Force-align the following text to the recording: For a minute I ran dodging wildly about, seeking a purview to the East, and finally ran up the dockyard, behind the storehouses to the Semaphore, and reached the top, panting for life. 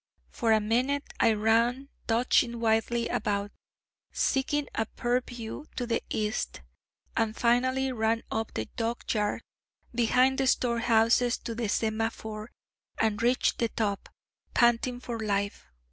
For 0.31 0.51
a 0.51 0.59
minute 0.59 1.03
I 1.19 1.33
ran 1.33 1.89
dodging 2.07 2.59
wildly 2.59 3.07
about, 3.07 3.51
seeking 4.11 4.67
a 4.73 4.87
purview 4.87 5.65
to 5.75 5.85
the 5.85 6.01
East, 6.09 6.61
and 7.15 7.37
finally 7.37 7.91
ran 7.91 8.23
up 8.31 8.51
the 8.55 8.65
dockyard, 8.77 9.43
behind 9.93 10.39
the 10.39 10.47
storehouses 10.47 11.37
to 11.41 11.53
the 11.53 11.69
Semaphore, 11.69 12.49
and 12.97 13.21
reached 13.21 13.59
the 13.59 13.69
top, 13.69 14.09
panting 14.55 14.99
for 15.01 15.19
life. 15.19 15.67